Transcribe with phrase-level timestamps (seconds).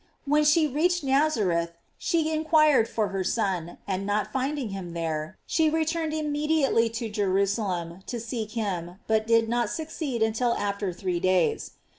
[0.25, 5.69] When she reached Nazareth she inquired for her Son, and not finding him there, she
[5.69, 11.73] returned immediately to Jerusalem to seek him, but did not succeed until after three days.